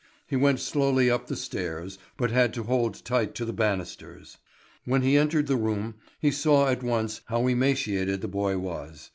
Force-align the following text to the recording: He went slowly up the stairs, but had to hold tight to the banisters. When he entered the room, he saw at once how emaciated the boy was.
He 0.25 0.35
went 0.35 0.59
slowly 0.59 1.11
up 1.11 1.27
the 1.27 1.35
stairs, 1.35 1.99
but 2.17 2.31
had 2.31 2.55
to 2.55 2.63
hold 2.63 3.05
tight 3.05 3.35
to 3.35 3.45
the 3.45 3.53
banisters. 3.53 4.39
When 4.83 5.03
he 5.03 5.15
entered 5.15 5.45
the 5.45 5.55
room, 5.57 5.93
he 6.19 6.31
saw 6.31 6.69
at 6.69 6.81
once 6.81 7.21
how 7.25 7.45
emaciated 7.45 8.21
the 8.21 8.27
boy 8.27 8.57
was. 8.57 9.09